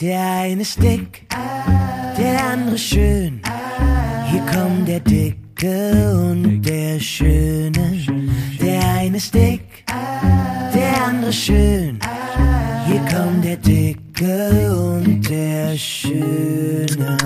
[0.00, 1.24] Der eine ist dick,
[2.18, 3.40] der andere schön.
[4.26, 8.02] Hier kommt der Dicke und der Schöne.
[8.60, 9.84] Der eine ist dick,
[10.74, 12.00] der andere schön.
[12.86, 17.16] Hier kommt der Dicke und der Schöne.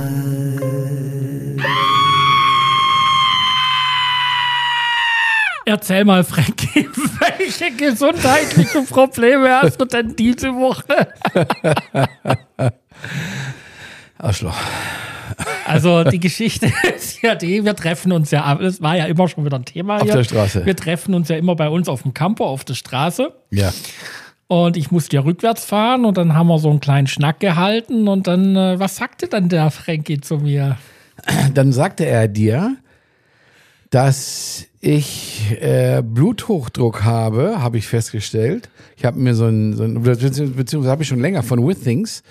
[5.69, 6.89] Erzähl mal, Frankie,
[7.39, 11.09] welche gesundheitlichen Probleme hast du denn diese Woche?
[14.17, 14.57] Arschloch.
[15.67, 19.45] Also die Geschichte ist ja die, wir treffen uns ja, das war ja immer schon
[19.45, 20.14] wieder ein Thema Auf hier.
[20.14, 20.64] der Straße.
[20.64, 23.31] Wir treffen uns ja immer bei uns auf dem Campo, auf der Straße.
[23.50, 23.71] Ja.
[24.46, 28.09] Und ich musste ja rückwärts fahren und dann haben wir so einen kleinen Schnack gehalten
[28.09, 30.79] und dann, äh, was sagte dann der Frankie zu mir?
[31.53, 32.78] Dann sagte er dir,
[33.91, 38.70] dass ich äh, Bluthochdruck habe, habe ich festgestellt.
[38.97, 42.23] Ich habe mir so ein, so ein beziehungsweise habe ich schon länger von Withings,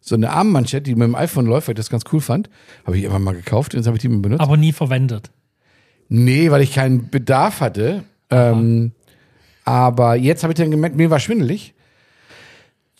[0.00, 2.48] so eine Armmanschette, die mit dem iPhone läuft, weil ich das ganz cool fand.
[2.84, 4.40] Habe ich immer mal gekauft und jetzt habe ich die mal benutzt.
[4.40, 5.30] Aber nie verwendet.
[6.08, 8.04] Nee, weil ich keinen Bedarf hatte.
[8.30, 8.92] Ähm,
[9.64, 11.74] aber jetzt habe ich dann gemerkt, mir war schwindelig.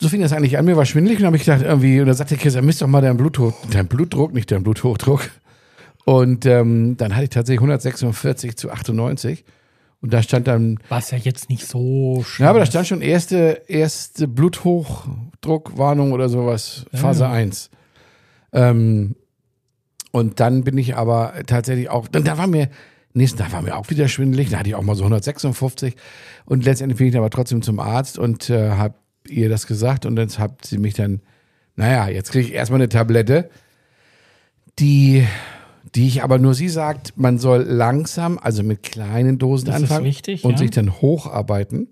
[0.01, 2.17] So fing das eigentlich an, mir war schwindelig und habe ich gedacht, irgendwie, und dann
[2.17, 5.31] sagte Chris, misst doch mal deinen Blutdruck, dein Blutdruck, nicht dein Bluthochdruck.
[6.07, 9.45] Und ähm, dann hatte ich tatsächlich 146 zu 98.
[10.01, 12.45] Und da stand dann, Was ja jetzt nicht so schlimm.
[12.45, 17.71] ja, aber da stand schon erste, erste Bluthochdruckwarnung oder sowas, Phase 1.
[18.53, 19.17] Ähm,
[20.13, 22.69] und dann bin ich aber tatsächlich auch, dann da war mir,
[23.13, 25.97] nächsten Tag war mir auch wieder schwindelig, da hatte ich auch mal so 156
[26.45, 28.95] und letztendlich bin ich dann aber trotzdem zum Arzt und äh, habe
[29.29, 31.21] ihr das gesagt und jetzt hat sie mich dann,
[31.75, 33.51] naja, jetzt kriege ich erstmal eine Tablette,
[34.79, 35.27] die,
[35.95, 40.05] die ich aber nur sie sagt, man soll langsam, also mit kleinen Dosen Das anfangen
[40.05, 40.59] wichtig, und ja.
[40.59, 41.89] sich dann hocharbeiten.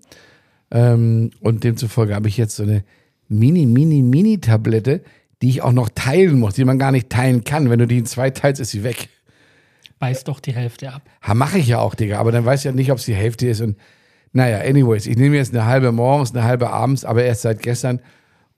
[0.71, 2.83] Ähm, und demzufolge habe ich jetzt so eine
[3.27, 5.01] mini, mini, mini Tablette,
[5.41, 7.69] die ich auch noch teilen muss, die man gar nicht teilen kann.
[7.69, 9.09] Wenn du die in zwei teilst, ist sie weg.
[9.99, 11.01] Beiß doch die Hälfte ab.
[11.21, 13.15] Ha, mache ich ja auch, Digga, aber dann weiß ich ja nicht, ob es die
[13.15, 13.61] Hälfte ist.
[13.61, 13.77] Und
[14.33, 18.01] naja, anyways, ich nehme jetzt eine halbe morgens, eine halbe abends, aber erst seit gestern.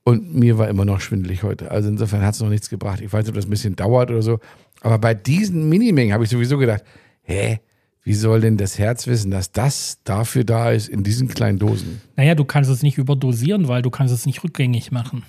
[0.04, 1.70] Und mir war immer noch schwindelig heute.
[1.70, 3.02] Also insofern hat es noch nichts gebracht.
[3.02, 4.40] Ich weiß nicht, ob das ein bisschen dauert oder so.
[4.82, 6.84] Aber bei diesen Minimengen habe ich sowieso gedacht,
[7.24, 7.60] hä,
[8.04, 12.02] wie soll denn das Herz wissen, dass das dafür da ist in diesen kleinen Dosen?
[12.16, 15.24] Naja, du kannst es nicht überdosieren, weil du kannst es nicht rückgängig machen.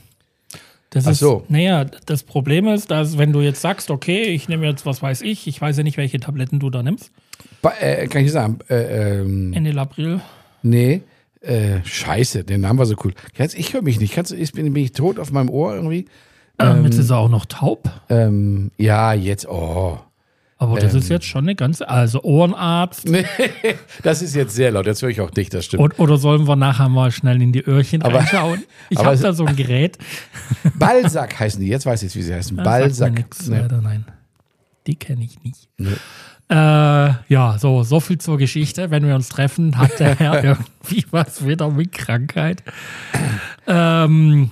[0.90, 1.44] Das Ach ist, so.
[1.48, 5.22] Naja, das Problem ist, dass wenn du jetzt sagst, okay, ich nehme jetzt, was weiß
[5.22, 7.10] ich, ich weiß ja nicht, welche Tabletten du da nimmst,
[7.62, 10.20] Ba äh, kann ich sagen, äh, ähm, Ende April.
[10.62, 11.02] nee,
[11.40, 13.12] äh, scheiße, der Name war so cool.
[13.36, 14.14] Jetzt, ich höre mich nicht.
[14.14, 16.06] Kannst du, ich bin, bin ich tot auf meinem Ohr irgendwie?
[16.60, 17.88] Ähm, jetzt ist er auch noch taub.
[18.08, 19.98] Ähm, ja, jetzt, oh.
[20.60, 20.98] Aber das Ähm.
[20.98, 23.06] ist jetzt schon eine ganze, also Ohrenarzt.
[23.08, 23.24] Nee,
[24.02, 24.86] das ist jetzt sehr laut.
[24.86, 25.82] Jetzt höre ich auch dich, das stimmt.
[25.84, 28.64] Und, oder sollen wir nachher mal schnell in die Öhrchen Aber- reinschauen?
[28.90, 29.98] Ich habe da so ein Gerät.
[30.78, 31.68] Balsack heißen die.
[31.68, 32.56] Jetzt weiß ich, wie sie heißen.
[32.56, 33.12] Balsack.
[33.14, 33.58] nix, Nee.
[33.60, 34.04] leider nein.
[34.88, 35.68] Die kenne ich nicht.
[35.78, 35.90] Nee.
[36.50, 36.54] Äh,
[37.28, 38.90] ja, so, so viel zur Geschichte.
[38.90, 42.64] Wenn wir uns treffen, hat der Herr irgendwie was wieder mit Krankheit.
[43.66, 44.50] Ähm,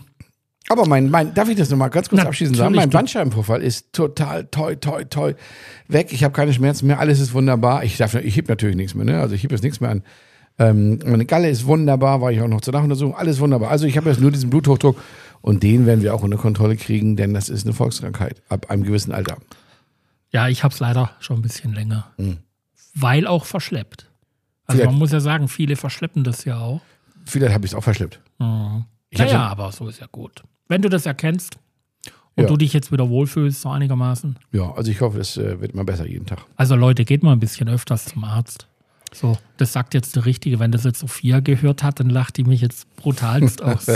[0.69, 2.75] Aber mein, mein, darf ich das nochmal ganz kurz Na, abschließend sagen?
[2.75, 5.35] Mein Bandscheibenvorfall ist total toi, toi, toi
[5.89, 6.13] weg.
[6.13, 6.99] Ich habe keine Schmerzen mehr.
[6.99, 7.85] Alles ist wunderbar.
[7.85, 9.05] Ich darf, ich heb natürlich nichts mehr.
[9.05, 9.21] Ne?
[9.21, 10.03] Also ich heb jetzt nichts mehr an.
[10.59, 13.15] Ähm, meine Galle ist wunderbar, war ich auch noch zur Nachuntersuchung.
[13.15, 13.71] Alles wunderbar.
[13.71, 15.01] Also ich habe jetzt nur diesen Bluthochdruck
[15.43, 18.83] und den werden wir auch unter Kontrolle kriegen, denn das ist eine Volkskrankheit ab einem
[18.83, 19.37] gewissen Alter.
[20.31, 22.11] ja, ich habe es leider schon ein bisschen länger.
[22.95, 24.11] Weil auch verschleppt.
[24.67, 26.81] Also Vielleicht- man muss ja sagen, viele verschleppen das ja auch.
[27.25, 28.21] Vielleicht habe ich es auch verschleppt.
[28.39, 28.85] Mhm.
[29.11, 30.43] Ich naja, aber so ist ja gut.
[30.69, 31.59] Wenn du das erkennst
[32.35, 32.49] und Ja.
[32.49, 34.37] du dich jetzt wieder wohlfühlst, so einigermaßen.
[34.53, 36.45] Ja, also ich hoffe, es äh, wird mal besser jeden Tag.
[36.57, 38.67] Also Leute, geht mal ein bisschen öfters zum Arzt.
[39.15, 40.59] So, das sagt jetzt der Richtige.
[40.59, 43.87] Wenn das jetzt Sophia gehört hat, dann lacht die mich jetzt brutalst aus.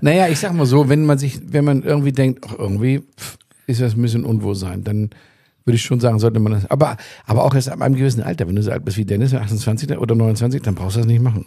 [0.00, 3.38] Naja, ich sag mal so, wenn man sich, wenn man irgendwie denkt, ach, irgendwie pff,
[3.66, 5.10] ist das ein bisschen Unwohlsein, dann
[5.64, 6.70] würde ich schon sagen, sollte man das.
[6.70, 8.46] Aber, aber auch erst ab einem gewissen Alter.
[8.46, 11.22] Wenn du so alt bist wie Dennis, 28 oder 29, dann brauchst du das nicht
[11.22, 11.46] machen.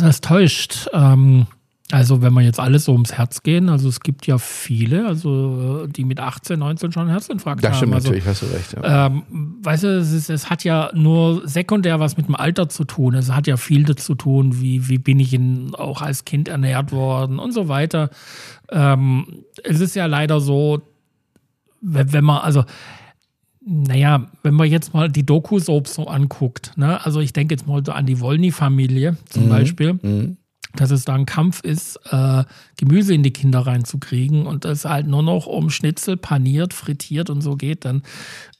[0.00, 0.88] Das täuscht.
[0.92, 1.46] Ähm,
[1.90, 5.84] also wenn wir jetzt alles so ums Herz gehen, also es gibt ja viele, also
[5.84, 7.76] äh, die mit 18, 19 schon einen Herzinfarkt Das haben.
[7.76, 8.74] stimmt also, natürlich, hast du recht.
[8.74, 9.06] Ja.
[9.06, 9.22] Ähm,
[9.62, 13.14] weißt du, es, ist, es hat ja nur sekundär was mit dem Alter zu tun.
[13.14, 16.48] Es hat ja viel dazu zu tun, wie, wie bin ich in, auch als Kind
[16.48, 18.08] ernährt worden und so weiter.
[18.70, 20.80] Ähm, es ist ja leider so,
[21.82, 22.64] wenn, wenn man, also,
[23.60, 27.04] naja, wenn man jetzt mal die Doku-Soaps so anguckt, ne?
[27.04, 30.38] also ich denke jetzt mal so an die Wolny-Familie zum Beispiel,
[30.80, 32.44] dass es da ein Kampf ist, äh,
[32.76, 37.40] Gemüse in die Kinder reinzukriegen und es halt nur noch um Schnitzel paniert, frittiert und
[37.40, 38.02] so geht, dann,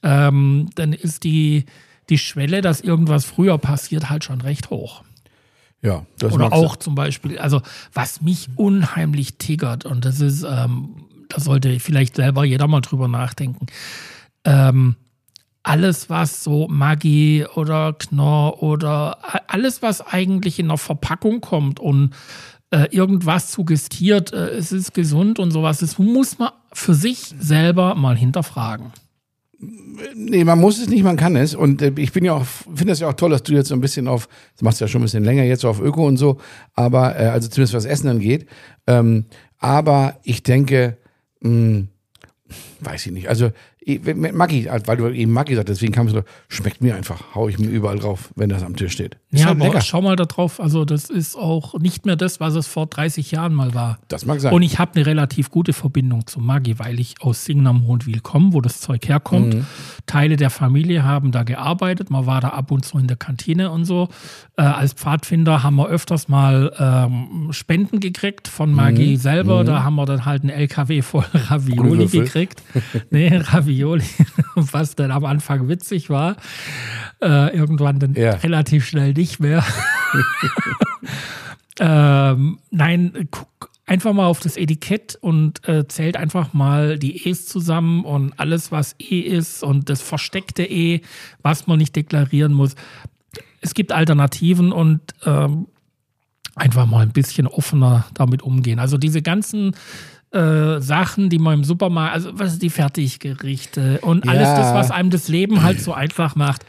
[0.03, 1.65] ähm, dann ist die,
[2.09, 5.03] die Schwelle, dass irgendwas früher passiert, halt schon recht hoch.
[5.81, 7.61] Ja, das Oder auch zum Beispiel, also
[7.93, 13.07] was mich unheimlich triggert, und das ist, ähm, da sollte vielleicht selber jeder mal drüber
[13.07, 13.67] nachdenken.
[14.43, 14.95] Ähm,
[15.63, 19.17] alles, was so Maggi oder Knorr oder
[19.47, 22.13] alles, was eigentlich in einer Verpackung kommt und
[22.71, 27.95] äh, irgendwas suggestiert, äh, es ist gesund und sowas, das muss man für sich selber
[27.95, 28.91] mal hinterfragen.
[30.15, 31.55] Nee, man muss es nicht, man kann es.
[31.55, 33.75] Und äh, ich bin ja auch, finde das ja auch toll, dass du jetzt so
[33.75, 36.17] ein bisschen auf, das machst du ja schon ein bisschen länger jetzt auf Öko und
[36.17, 36.37] so,
[36.73, 38.45] aber, also zumindest was Essen angeht.
[38.87, 39.25] Ähm,
[39.57, 40.97] aber ich denke,
[41.41, 41.87] mh,
[42.79, 43.29] weiß ich nicht.
[43.29, 43.51] Also,
[43.97, 47.57] Maggi, weil du eben Maggi sagst, deswegen kam es so, schmeckt mir einfach, hau ich
[47.57, 49.17] mir überall drauf, wenn das am Tisch steht.
[49.31, 52.39] Ist Ja, halt aber schau mal da drauf, also das ist auch nicht mehr das,
[52.39, 53.99] was es vor 30 Jahren mal war.
[54.07, 54.53] Das mag sein.
[54.53, 58.19] Und ich habe eine relativ gute Verbindung zu Maggi, weil ich aus Singen am Mondwil
[58.19, 59.53] komme, wo das Zeug herkommt.
[59.55, 59.65] Mhm.
[60.05, 62.09] Teile der Familie haben da gearbeitet.
[62.09, 64.09] Man war da ab und zu in der Kantine und so.
[64.57, 69.63] Äh, als Pfadfinder haben wir öfters mal ähm, Spenden gekriegt von Maggi selber.
[69.63, 72.61] Da haben wir dann halt einen LKW voll Ravioli gekriegt.
[73.09, 73.78] nee, Ravioli,
[74.55, 76.35] was dann am Anfang witzig war.
[77.21, 78.31] Äh, irgendwann dann Ja.
[78.31, 79.63] relativ schnell nicht mehr.
[81.81, 87.45] Ähm, nein, guck einfach mal auf das Etikett und äh, zählt einfach mal die E's
[87.45, 91.01] zusammen und alles, was E ist und das versteckte E,
[91.41, 92.75] was man nicht deklarieren muss.
[93.61, 95.67] Es gibt Alternativen und ähm,
[96.55, 98.79] einfach mal ein bisschen offener damit umgehen.
[98.79, 99.73] Also diese ganzen
[100.31, 104.55] äh, Sachen, die man im Supermarkt, also was ist die Fertiggerichte und alles Ja.
[104.57, 106.63] das, was einem das Leben halt so einfach macht.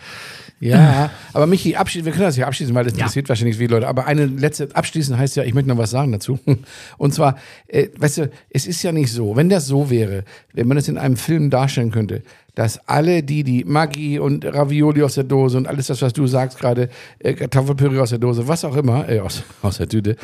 [0.60, 3.00] Ja, aber Michi, abschließen, wir können das ja abschließen, weil das Ja.
[3.00, 3.88] interessiert wahrscheinlich viele Leute.
[3.88, 6.38] Aber eine letzte, abschließen heißt ja, ich möchte noch was sagen dazu.
[6.98, 7.36] Und zwar,
[7.66, 10.88] äh, weißt du, es ist ja nicht so, wenn das so wäre, wenn man das
[10.88, 12.22] in einem Film darstellen könnte,
[12.54, 16.26] dass alle die, die Maggi und Ravioli aus der Dose und alles das, was du
[16.26, 16.88] sagst gerade,
[17.20, 20.16] äh, Kartoffelpüree aus der Dose, was auch immer, äh, aus, aus der Tüte,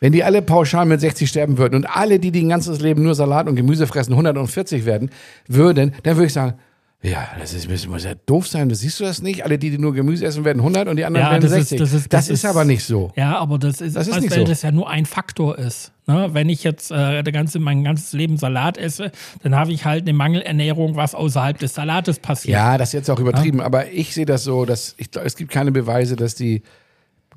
[0.00, 3.02] wenn die alle pauschal mit 60 sterben würden und alle, die, die ein ganzes Leben
[3.02, 5.10] nur Salat und Gemüse fressen, 140 werden
[5.46, 6.54] würden, dann würde ich sagen,
[7.00, 8.68] ja, das ist, das muss ja doof sein.
[8.68, 9.44] Das siehst du das nicht?
[9.44, 11.68] Alle, die, die nur Gemüse essen, werden 100 und die anderen Ja, werden das ist-
[11.68, 11.78] 60.
[11.78, 13.12] das ist- das das ist ist- aber nicht so.
[13.14, 14.44] Ja, aber das ist, Das ist weil so.
[14.44, 15.92] das ja nur ein Faktor ist.
[16.08, 16.30] Ne?
[16.32, 19.12] Wenn ich jetzt äh, der ganze, mein ganzes Leben Salat esse,
[19.44, 22.54] dann habe ich halt eine Mangelernährung, was außerhalb des Salates passiert.
[22.54, 23.60] Ja, das ist jetzt auch übertrieben.
[23.60, 26.62] Aber ich sehe das so, dass ich, es gibt keine Beweise, dass die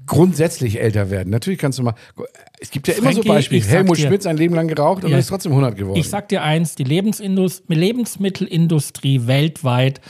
[0.06, 1.30] grundsätzlich älter werden.
[1.30, 1.96] Natürlich kannst du mal.
[2.60, 3.64] Es gibt ja immer so Frankie, Beispiele.
[3.66, 5.18] Helmut dir- Schmidt sein Leben lang geraucht und Ja.
[5.18, 6.00] ist trotzdem 100 geworden.
[6.00, 10.02] Ich sag dir eins, die Lebensmittelindustrie weltweit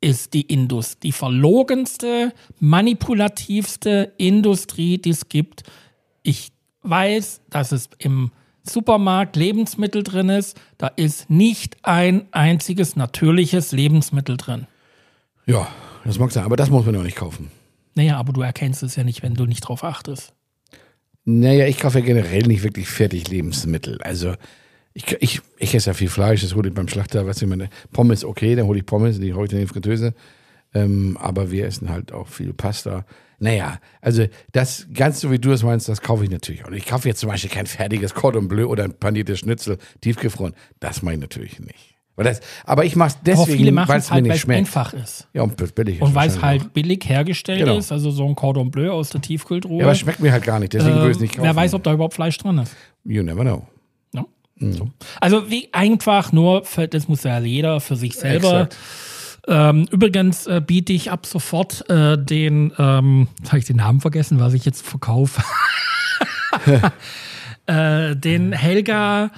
[0.00, 5.62] ist die Indus, die verlogenste, manipulativste Industrie, die es gibt.
[6.22, 8.30] Ich weiß, dass es im
[8.62, 10.58] Supermarkt Lebensmittel drin ist.
[10.78, 14.66] Da ist nicht ein einziges natürliches Lebensmittel drin.
[15.46, 15.68] ja,
[16.04, 16.44] das mag sein.
[16.44, 17.50] Aber das muss man ja auch nicht kaufen.
[17.94, 20.32] Naja, aber du erkennst es ja nicht, wenn du nicht drauf achtest.
[21.24, 24.00] Naja, ich kaufe ja generell nicht wirklich fertig Lebensmittel.
[24.02, 24.34] Also
[24.94, 27.68] ich, ich, ich esse ja viel Fleisch, das hole ich beim Schlachter, weißt du, meine
[27.92, 30.14] Pommes, okay, dann hole ich Pommes, die hole ich dann in die Fritteuse.
[30.72, 33.04] Ähm, aber wir essen halt auch viel Pasta.
[33.38, 36.70] Naja, also das, ganz so wie du das meinst, das kaufe ich natürlich auch.
[36.70, 36.84] nicht.
[36.84, 40.54] Ich kaufe jetzt zum Beispiel kein fertiges Cordon Bleu oder ein paniertes Schnitzel tiefgefroren.
[40.78, 41.96] Das mache ich natürlich nicht.
[42.24, 44.58] Das, aber ich mache es deswegen, weil es mir halt, weil nicht schmeckt.
[44.58, 45.28] einfach ist.
[45.32, 47.78] Ja, und billig ist Und weil es halt billig hergestellt Genau.
[47.78, 49.78] ist, also so ein Cordon Bleu aus der Tiefkühltruhe.
[49.78, 51.44] Ja, aber es schmeckt mir halt gar nicht, deswegen würde ich es nicht kaufen.
[51.44, 52.74] Wer weiß, ob da überhaupt Fleisch drin ist.
[53.04, 53.66] You never know.
[54.12, 54.24] Ja.
[54.72, 54.90] So.
[55.20, 58.62] Also wie einfach nur, für, das muss ja jeder für sich selber.
[58.62, 58.76] Exakt.
[59.48, 64.38] Ähm, übrigens äh, biete ich ab sofort äh, den, ähm, habe ich den Namen vergessen,
[64.38, 65.42] was ich jetzt verkaufe.
[67.66, 69.30] äh, den Helga,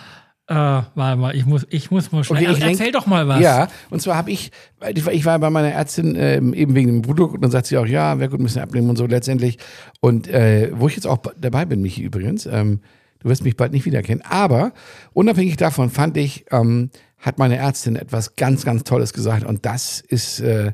[0.52, 2.42] äh, warte mal, ich muss, ich muss mal schnell.
[2.44, 3.40] Okay, ich Erzähl lenk- doch mal was.
[3.40, 4.50] Ja, und zwar habe ich,
[4.92, 7.86] ich war- bei meiner Ärztin ähm, eben wegen dem Blutdruck und dann sagt sie auch,
[7.86, 9.58] ja, wäre gut, ein bisschen abnehmen und so letztendlich.
[10.00, 12.80] Und äh, wo ich jetzt auch dabei bin, Michi übrigens, ähm,
[13.20, 14.72] du wirst mich bald nicht wiedererkennen, aber
[15.12, 20.00] unabhängig davon fand ich, ähm, hat meine Ärztin etwas ganz, ganz Tolles gesagt und das
[20.00, 20.72] ist äh,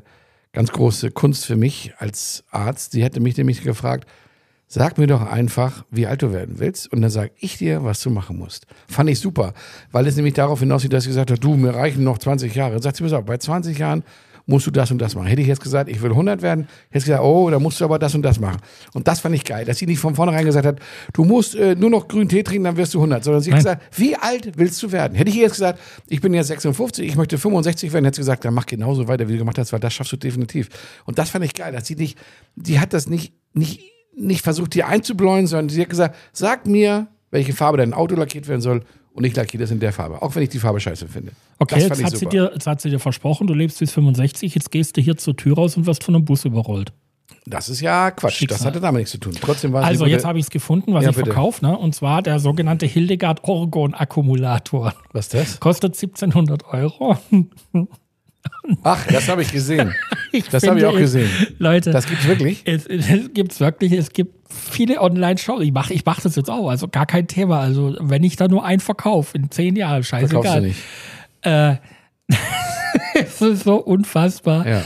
[0.51, 2.93] ganz große Kunst für mich als Arzt.
[2.93, 4.07] Sie hätte mich nämlich gefragt,
[4.71, 8.01] Sag mir doch einfach, wie alt du werden willst und dann sag ich dir, was
[8.01, 8.67] du machen musst.
[8.87, 9.55] Fand ich super,
[9.91, 12.73] weil es nämlich darauf hinaussieht, dass sie gesagt hat, du, mir reichen noch 20 Jahre.
[12.73, 14.03] Dann sagt sie, pass auf, bei 20 Jahren
[14.45, 15.25] musst du das und das machen.
[15.25, 17.85] Hätte ich jetzt gesagt, ich will 100 werden, hätte ich gesagt, oh, da musst du
[17.85, 18.57] aber das und das machen.
[18.93, 20.79] Und das fand ich geil, dass sie nicht von vornherein gesagt hat,
[21.13, 23.23] du musst äh, nur noch grünen Tee trinken, dann wirst du 100.
[23.23, 25.15] Sondern sie hat gesagt, wie alt willst du werden?
[25.15, 28.45] Hätte ich jetzt gesagt, ich bin jetzt 56, ich möchte 65 werden, hätte sie gesagt,
[28.45, 30.69] dann mach genauso weiter, wie du gemacht hast, weil das schaffst du definitiv.
[31.05, 32.19] Und das fand ich geil, dass sie nicht,
[32.55, 33.81] die hat das nicht, nicht,
[34.19, 38.47] nicht versucht, dir einzubläuen, sondern sie hat gesagt, sag mir, welche Farbe dein Auto lackiert
[38.47, 38.83] werden soll
[39.13, 41.31] und ich lackiere das in der Farbe, auch wenn ich die Farbe scheiße finde.
[41.57, 44.71] Okay, jetzt hat, sie dir, jetzt hat sie dir versprochen, du lebst bis 65, jetzt
[44.71, 46.93] gehst du hier zur Tür raus und wirst von einem Bus überrollt.
[47.45, 48.35] Das ist ja Quatsch.
[48.35, 48.57] Schicksal.
[48.57, 49.33] Das hatte damit nichts zu tun.
[49.39, 51.77] Trotzdem war es Also die jetzt habe ich es gefunden, was Ja, ich verkaufe, ne?
[51.77, 54.93] und zwar der sogenannte Hildegard Orgon Akkumulator.
[55.13, 55.59] Was ist das?
[55.59, 57.17] Kostet 1700 Euro.
[58.83, 59.93] Ach, das habe ich gesehen.
[60.31, 61.27] Ich Das habe ich auch gesehen.
[61.57, 62.61] Leute, Das gibt's wirklich?
[62.65, 65.63] es, es gibt wirklich, es gibt viele Online-Shows.
[65.63, 67.61] Ich mache ich mach das jetzt auch, also gar kein Thema.
[67.61, 70.61] Also wenn ich da nur einen verkaufe in zehn Jahren, Verkaufst du scheißegal.
[70.61, 70.79] nicht.
[73.15, 74.67] Es ist so unfassbar.
[74.67, 74.83] Ja.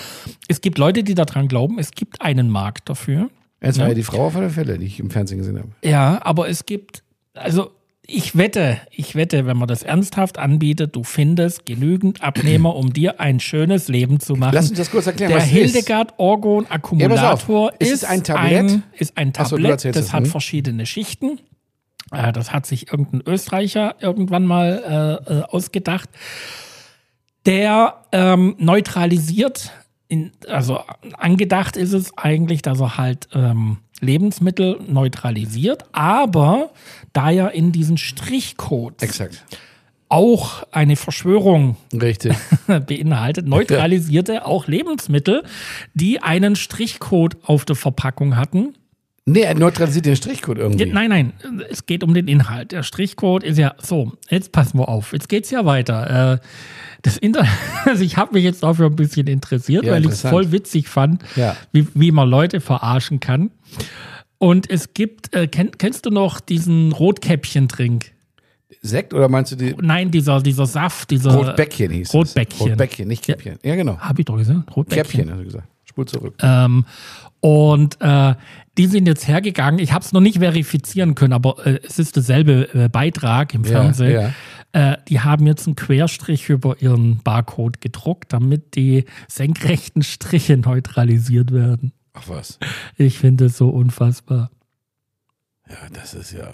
[0.48, 3.30] Es gibt Leute, die daran glauben, es gibt einen Markt dafür.
[3.60, 5.70] Es war ja die Frau auf alle Fälle, die ich im Fernsehen gesehen habe.
[5.84, 7.04] Ja, aber es gibt,
[7.34, 7.72] also
[8.06, 13.22] ich wette, ich wette, wenn man das ernsthaft anbietet, du findest genügend Abnehmer, um dir
[13.22, 14.54] ein schönes Leben zu machen.
[14.54, 15.42] Lass uns das kurz erklären, Der.
[15.42, 17.78] Hildegard Orgon Akkumulator Ja.
[17.80, 18.72] Ist ist, ein Tablett?
[18.72, 20.32] Ein, ist ein so, Tablett, erzählst das hat hm?
[20.32, 21.40] verschiedene Schichten.
[22.12, 26.10] Äh, Das hat sich irgendein Österreicher irgendwann mal äh, äh, ausgedacht.
[27.46, 29.72] Der ähm, neutralisiert,
[30.10, 30.82] in, also
[31.18, 36.72] angedacht ist es eigentlich, dass er halt ähm, Lebensmittel neutralisiert, aber
[37.14, 39.44] da er in diesen Strichcodes Exakt.
[40.10, 42.36] auch eine Verschwörung Richtig.
[42.68, 45.44] beinhaltet, neutralisierte auch Lebensmittel,
[45.94, 48.76] die einen Strichcode auf der Verpackung hatten.
[49.26, 50.86] Nee, er neutralisiert den Strichcode irgendwie.
[50.86, 51.34] Nein, nein,
[51.70, 52.74] es geht um den Inhalt.
[52.74, 54.12] Der Strichcode ist ja so.
[54.30, 55.14] Jetzt passen wir auf.
[55.14, 56.34] Jetzt geht's ja weiter.
[56.34, 56.48] Äh,
[57.04, 57.50] Das Internet,
[57.86, 60.88] also ich habe mich jetzt dafür ein bisschen interessiert, Ja, weil ich es voll witzig
[60.90, 61.56] fand, Ja.
[61.72, 63.52] wie, wie man Leute verarschen kann.
[64.40, 68.12] Und es gibt, äh, kenn, kennst du noch diesen Rotkäppchen-Trink?
[68.82, 71.34] Sekt oder meinst du die Nein, dieser, dieser Saft, dieser.
[71.34, 72.14] Rotbäckchen hieß es.
[72.14, 72.68] Rotbäckchen.
[72.70, 73.58] Rotbäckchen, nicht Käppchen.
[73.64, 73.98] Ja, genau.
[74.00, 74.76] Habe ich doch gesagt.
[74.76, 75.04] Rotbäckchen.
[75.04, 75.68] Käppchen, hast du gesagt.
[75.94, 76.34] Spul zurück.
[76.42, 76.86] Ähm,
[77.40, 78.34] und äh,
[78.78, 79.80] die sind jetzt hergegangen.
[79.80, 83.64] Ich habe es noch nicht verifizieren können, aber äh, es ist derselbe äh, Beitrag im
[83.64, 84.34] Fernsehen.
[84.72, 91.54] Äh, die haben jetzt einen Querstrich über ihren Barcode gedruckt, damit die senkrechten Striche neutralisiert
[91.54, 91.94] werden.
[92.14, 92.58] Ach was.
[92.98, 94.50] Ich finde es so unfassbar.
[95.70, 96.52] Ja, das ist ja.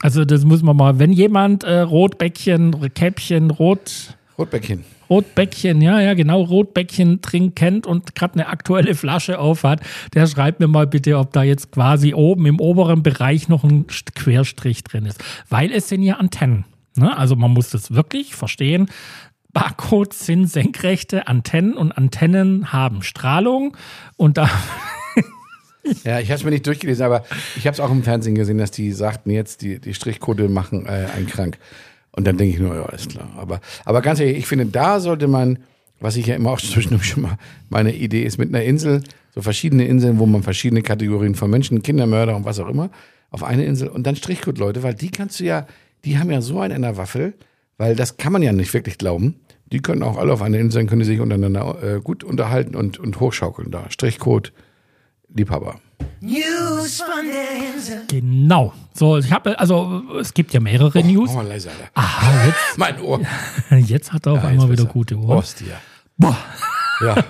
[0.00, 4.84] Also das muss man mal, wenn jemand äh, Rotbäckchen, Käppchen, Rot, Rotbäckchen.
[5.10, 9.80] Rotbäckchen, ja, ja, genau, Rotbäckchen trinken kennt und gerade eine aktuelle Flasche auf hat,
[10.14, 13.86] der schreibt mir mal bitte, ob da jetzt quasi oben im oberen Bereich noch ein
[13.86, 15.22] St- Querstrich drin ist.
[15.48, 16.64] Weil es sind ja Antennen.
[16.96, 17.16] Ne?
[17.16, 18.88] Also man muss das wirklich verstehen.
[19.52, 23.76] Barcodes sind senkrechte Antennen und Antennen haben Strahlung
[24.16, 24.48] und da
[26.04, 27.24] Ja, ich habe es mir nicht durchgelesen, aber
[27.56, 30.84] ich habe es auch im Fernsehen gesehen, dass die sagten jetzt, die, die Strichcode machen
[30.84, 31.58] äh, einen krank.
[32.12, 33.30] Und dann denke ich nur, ja, ist klar.
[33.36, 35.58] Aber, aber ganz ehrlich, ich finde, da sollte man,
[36.00, 37.36] was ich ja immer auch zwischendurch schon mal,
[37.68, 39.02] meine Idee ist, mit einer Insel,
[39.34, 42.90] so verschiedene Inseln, wo man verschiedene Kategorien von Menschen, Kindermörder und was auch immer,
[43.30, 45.66] auf eine Insel und dann Strichcode-Leute, weil die kannst du ja,
[46.04, 47.34] die haben ja so einen an der Waffel,
[47.76, 49.36] weil das kann man ja nicht wirklich glauben.
[49.66, 52.98] Die können auch alle auf einer Insel können die sich untereinander äh, gut unterhalten und,
[52.98, 53.90] und hochschaukeln da.
[53.90, 54.52] Strichcode,
[55.28, 55.80] Liebhaber.
[56.20, 58.02] News von der Insel.
[58.08, 58.72] genau.
[58.92, 61.28] So, ich habe also es gibt ja mehrere News.
[61.30, 61.90] Mach mal leiser, Alter.
[61.94, 63.20] Aha, jetzt, Mein Ohr.
[63.70, 64.92] jetzt hat er auf Ja, einmal wieder besser.
[64.92, 65.26] gute Ohren.
[65.28, 65.76] Prost hier.
[66.16, 66.36] Boah.
[67.02, 67.14] Ja.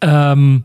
[0.00, 0.62] Ähm,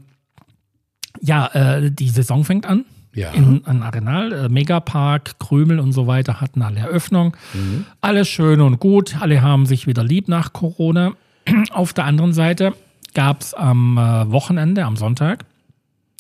[1.20, 2.86] ja, äh, die Saison fängt an.
[3.16, 3.32] Ja.
[3.32, 7.36] In, in Arenal, äh, Megapark, Krümel und so weiter hatten alle Eröffnung.
[7.56, 7.86] Mhm.
[8.00, 9.16] Alles schön und gut.
[9.20, 11.14] Alle haben sich wieder lieb nach Corona.
[11.72, 12.74] Auf der anderen Seite
[13.16, 15.46] gab es am äh, Wochenende, am Sonntag,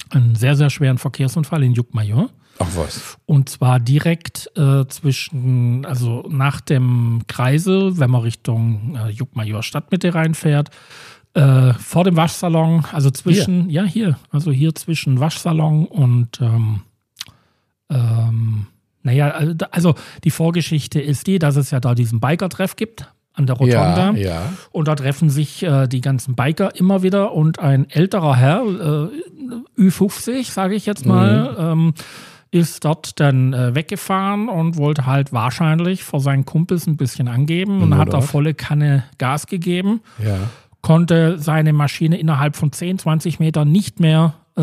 [0.09, 2.29] einen sehr, sehr schweren Verkehrsunfall in Juckmajor.
[2.59, 3.17] Ach was.
[3.25, 10.13] Und zwar direkt äh, zwischen, also nach dem Kreisel, wenn man Richtung äh, Juckmajor Stadtmitte
[10.13, 10.69] reinfährt,
[11.33, 16.81] äh, vor dem Waschsalon, also zwischen, ja, hier, also hier zwischen Waschsalon und, ähm,
[17.89, 18.67] ähm,
[19.01, 23.45] naja, also, also die Vorgeschichte ist die, dass es ja da diesen Biker-Treff gibt an
[23.47, 24.11] der Rotonda.
[24.11, 24.41] Ja, ja.
[24.71, 29.81] Und da treffen sich äh, die ganzen Biker immer wieder und ein älterer Herr, äh,
[29.81, 31.93] Ü50, sage ich jetzt mal, ähm,
[32.51, 37.81] ist dort dann äh, weggefahren und wollte halt wahrscheinlich vor seinen Kumpels ein bisschen angeben
[37.81, 40.35] und nur hat da volle Kanne Gas gegeben, Ja.
[40.81, 44.61] konnte seine Maschine innerhalb von 10, 20 Metern nicht mehr, äh,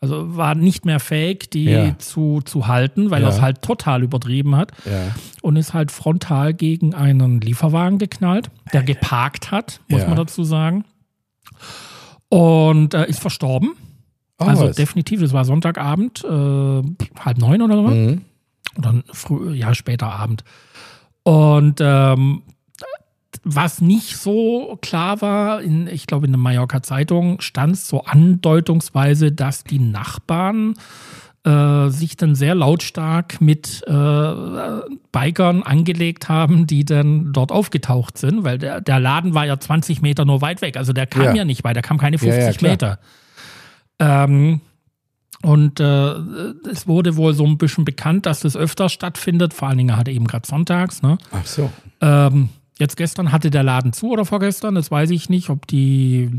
[0.00, 1.98] also war nicht mehr fähig, die Ja.
[1.98, 3.28] zu, zu halten, weil Ja.
[3.28, 5.14] er es halt total übertrieben hat Ja.
[5.42, 10.84] und ist halt frontal gegen einen Lieferwagen geknallt, der geparkt hat, muss man dazu sagen.
[12.28, 13.72] Und äh, ist verstorben.
[14.38, 14.76] Oh, also was?
[14.76, 17.82] definitiv, das war Sonntagabend, äh, halb neun oder so.
[17.88, 18.22] Mhm.
[18.78, 20.44] Oder früh, ja, später Abend.
[21.24, 22.42] Und ähm,
[23.42, 28.04] was nicht so klar war, in, ich glaube in der Mallorca Zeitung stand es so
[28.04, 30.74] andeutungsweise, dass die Nachbarn
[31.44, 33.90] äh, sich dann sehr lautstark mit äh,
[35.12, 40.02] Bikern angelegt haben, die dann dort aufgetaucht sind, weil der, der Laden war ja 20
[40.02, 40.76] Meter nur weit weg.
[40.76, 41.34] Also der kam Ja.
[41.36, 42.70] ja, nicht weit, der kam keine Ja, ja, 50 klar.
[42.72, 42.98] Meter.
[43.98, 44.60] Ähm,
[45.42, 46.10] Und äh,
[46.70, 49.54] es wurde wohl so ein bisschen bekannt, dass das öfter stattfindet.
[49.54, 51.00] Vor allen Dingen hatte eben gerade sonntags.
[51.02, 51.16] Ne?
[51.32, 51.70] Ach so.
[52.02, 52.50] Ähm,
[52.80, 56.30] jetzt gestern hatte der Laden zu oder vorgestern, das weiß ich nicht, ob die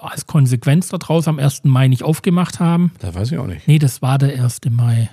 [0.00, 1.64] als Konsequenz daraus am 1.
[1.64, 2.92] Mai nicht aufgemacht haben.
[2.98, 3.66] Das weiß ich auch nicht.
[3.66, 4.60] Nee, das war der 1.
[4.70, 5.08] Mai.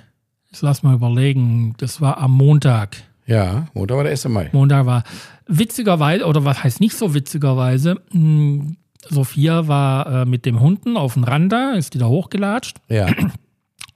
[0.50, 1.74] Jetzt lass mal überlegen.
[1.78, 2.96] Das war am Montag.
[3.26, 4.28] Ja, Montag war der 1.
[4.28, 4.50] Mai.
[4.52, 5.04] Montag war
[5.46, 8.72] witzigerweise, oder was heißt nicht so witzigerweise, mh,
[9.08, 12.78] Sophia war äh, mit dem Hunden auf dem Randa, ist die da hochgelatscht.
[12.88, 13.06] Ja.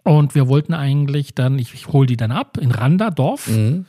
[0.04, 3.48] Und wir wollten eigentlich dann, ich, ich hole die dann ab in Randa, Dorf.
[3.48, 3.86] Mhm.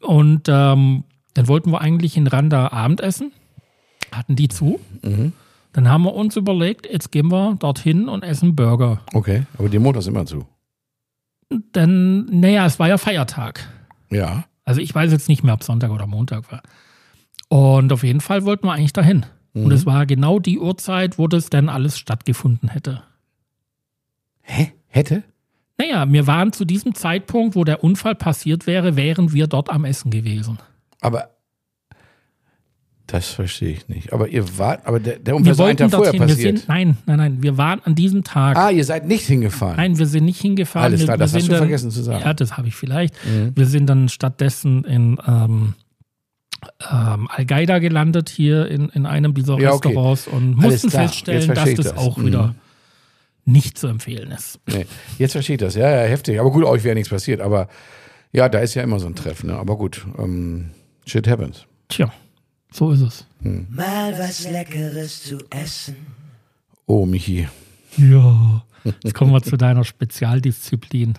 [0.00, 1.04] Und ähm,
[1.38, 3.30] dann wollten wir eigentlich in Randa Abendessen.
[4.10, 4.80] Hatten die zu.
[5.04, 5.32] Mhm.
[5.72, 9.02] Dann haben wir uns überlegt, jetzt gehen wir dorthin und essen Burger.
[9.14, 10.48] Okay, aber die Montag ist immer zu.
[11.76, 13.68] Denn, naja, es war ja Feiertag.
[14.10, 14.46] Ja.
[14.64, 16.62] Also ich weiß jetzt nicht mehr, ob Sonntag oder Montag war.
[17.46, 19.24] Und auf jeden Fall wollten wir eigentlich dahin.
[19.54, 23.04] Und es war genau die Uhrzeit, wo das dann alles stattgefunden hätte.
[24.42, 24.72] Hä?
[24.88, 25.22] Hätte?
[25.78, 29.84] Naja, wir waren zu diesem Zeitpunkt, wo der Unfall passiert wäre, wären wir dort am
[29.84, 30.58] Essen gewesen.
[31.00, 31.30] Aber
[33.06, 34.12] das verstehe ich nicht.
[34.12, 36.12] Aber ihr wart, aber der, der Unfall Wir ist einen Tag vorher.
[36.12, 36.58] Wir passiert.
[36.58, 37.42] sind, nein, nein, nein.
[37.42, 38.56] Wir waren an diesem Tag.
[38.58, 39.76] ah, ihr seid nicht hingefahren.
[39.76, 40.84] Nein, wir sind nicht hingefahren.
[40.84, 42.20] Alles wir, klar, wir das hast du dann, vergessen zu sagen.
[42.20, 42.26] Mhm.
[42.26, 43.14] Ja, das habe ich vielleicht.
[43.54, 45.74] Wir sind dann stattdessen in ähm,
[46.90, 49.88] ähm, Al-Qaida gelandet, hier in, in einem dieser Ja, okay.
[49.88, 51.96] Restaurants und mussten feststellen, dass das das.
[51.96, 52.26] auch Mhm.
[52.26, 52.54] wieder
[53.46, 54.60] nicht zu empfehlen ist.
[54.66, 54.84] Nee,
[55.18, 55.74] jetzt verstehe ich das.
[55.76, 56.38] Ja, ja, heftig.
[56.38, 57.40] Aber gut, euch wäre nichts passiert.
[57.40, 57.68] Aber
[58.32, 59.44] ja, da ist ja immer so ein Treff.
[59.44, 59.54] Ne?
[59.56, 60.72] Aber gut, ähm,
[61.08, 61.66] shit happens.
[61.88, 62.12] Tja,
[62.70, 63.26] so ist es.
[63.40, 65.96] Mal was Leckeres zu essen.
[66.86, 67.48] Oh, Michi.
[67.96, 68.64] Ja.
[69.02, 71.14] Jetzt kommen wir zu deiner Spezialdisziplin.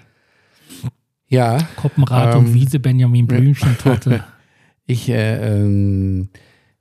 [1.27, 4.24] Ja, Koppenrad Ähm, und Wiese Benjamin Blümchentorte.
[4.86, 6.29] ich, äh, ähm,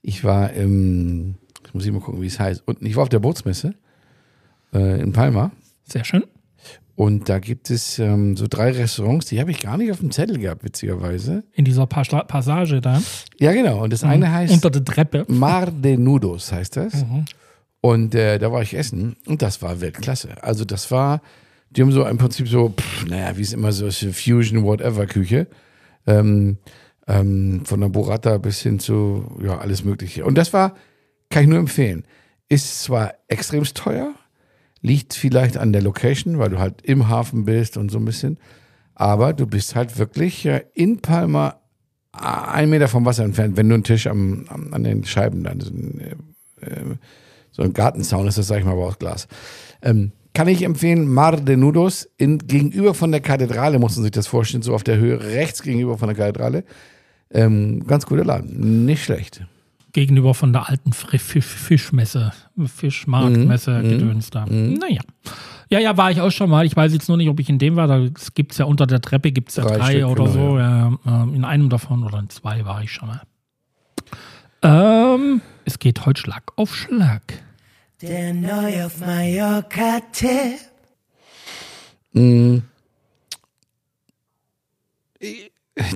[0.02, 2.66] ich war im, jetzt muss ich mal gucken, wie es heißt.
[2.66, 3.74] Und ich war auf der Bootsmesse
[4.72, 5.50] äh, in Palma.
[5.84, 6.24] Sehr schön.
[6.98, 10.10] Und da gibt es ähm, so drei Restaurants, die habe ich gar nicht auf dem
[10.10, 11.44] Zettel gehabt, witzigerweise.
[11.52, 13.00] In dieser Pas- Passage da.
[13.38, 13.84] Ja, genau.
[13.84, 15.24] Und das eine heißt Unter der Treppe.
[15.28, 16.94] Mar de Nudos, heißt das.
[16.94, 17.24] Mhm.
[17.80, 20.42] Und äh, da war ich essen und das war Weltklasse.
[20.42, 21.22] Also das war,
[21.70, 25.06] die haben so im Prinzip so, pff, naja, wie es immer so ist, Fusion, whatever
[25.06, 25.46] Küche.
[26.04, 26.58] Ähm,
[27.06, 30.24] ähm, von der Burrata bis hin zu, ja, alles Mögliche.
[30.24, 30.74] Und das war,
[31.30, 32.04] kann ich nur empfehlen.
[32.48, 34.14] Ist zwar extremst teuer,
[34.80, 38.38] liegt vielleicht an der Location, weil du halt im Hafen bist und so ein bisschen.
[38.94, 41.60] Aber du bist halt wirklich in Palma
[42.12, 45.60] ein Meter vom Wasser entfernt, wenn du einen Tisch am, am, an den Scheiben dann
[45.60, 46.00] so ein,
[46.60, 46.96] äh,
[47.50, 49.28] so ein Gartenzaun ist das, sag ich mal, aber aus Glas.
[49.82, 54.12] Ähm, kann ich empfehlen, Mar de Nudos, in, gegenüber von der Kathedrale, muss man sich
[54.12, 56.64] das vorstellen, so auf der Höhe rechts gegenüber von der Kathedrale.
[57.30, 59.46] Ähm, ganz guter Laden, nicht schlecht.
[59.92, 62.33] Gegenüber von der alten Fischmesse,
[62.66, 63.88] Fischmarktmesse, Mhm.
[63.88, 64.44] Gedöns da.
[64.46, 65.01] Naja.
[65.70, 66.64] Ja, ja, war ich auch schon mal.
[66.64, 67.87] Ich weiß jetzt nur nicht, ob ich in dem war.
[67.87, 70.59] Da gibt es ja unter der Treppe gibt's ja Drei drei, Stück, oder genau, so.
[70.59, 70.92] Ja.
[71.07, 73.22] ähm, in einem davon oder in zwei war ich schon mal.
[74.62, 77.22] Ähm, es geht heute Schlag auf Schlag.
[78.01, 80.59] Der neu auf Mallorca-Tipp.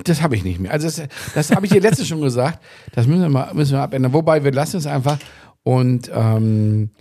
[0.03, 0.71] Das habe ich nicht mehr.
[0.71, 1.01] Also das,
[1.33, 2.59] das habe ich dir letztes schon gesagt.
[2.93, 4.13] Das müssen wir mal müssen wir abändern.
[4.13, 5.17] Wobei wir lassen es einfach
[5.63, 6.91] und ähm,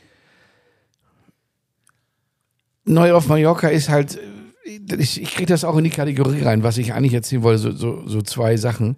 [2.84, 4.18] neu auf Mallorca ist halt.
[4.64, 7.58] Ich, ich kriege das auch in die Kategorie rein, was ich eigentlich erzählen wollte.
[7.58, 8.96] So, so, so zwei Sachen,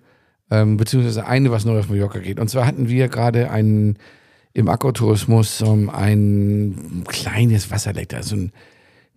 [0.51, 2.39] ähm, beziehungsweise eine, was neu auf Mallorca geht.
[2.39, 3.99] Und zwar hatten wir gerade einen
[4.53, 8.53] im Akkutourismus um, ein kleines Wasserleck, also ein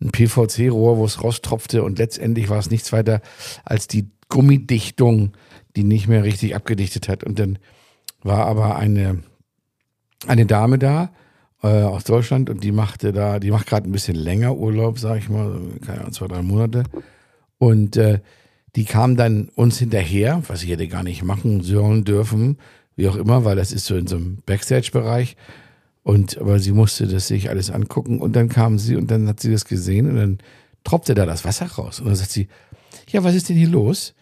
[0.01, 3.21] ein PVC-Rohr, wo es raustropfte und letztendlich war es nichts weiter
[3.65, 5.34] als die Gummidichtung,
[5.76, 7.24] die nicht mehr richtig abgedichtet hat.
[7.24, 7.60] Und dann
[8.24, 9.24] war aber eine,
[10.28, 11.12] eine Dame da
[11.63, 15.20] äh, aus Deutschland und die machte da, die macht gerade ein bisschen länger Urlaub, sag
[15.20, 16.84] ich mal, keine Ahnung, zwei, drei Monate.
[17.58, 18.20] Und äh,
[18.76, 22.58] die kam dann uns hinterher, was ich hätte gar nicht machen sollen dürfen,
[22.96, 25.36] wie auch immer, weil das ist so in so einem Backstage-Bereich.
[26.04, 29.40] Und aber sie musste das sich alles angucken und dann kam sie und dann hat
[29.40, 30.38] sie das gesehen und dann
[30.84, 32.00] tropfte da das Wasser raus.
[32.00, 32.48] Und dann sagt sie,
[33.10, 34.13] ja, was ist denn hier los?